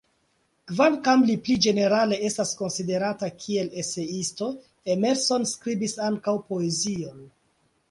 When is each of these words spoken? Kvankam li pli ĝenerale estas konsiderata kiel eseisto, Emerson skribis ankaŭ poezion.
Kvankam 0.69 1.25
li 1.27 1.35
pli 1.47 1.57
ĝenerale 1.65 2.17
estas 2.29 2.53
konsiderata 2.63 3.31
kiel 3.45 3.71
eseisto, 3.83 4.49
Emerson 4.97 5.49
skribis 5.55 5.97
ankaŭ 6.11 6.37
poezion. 6.51 7.25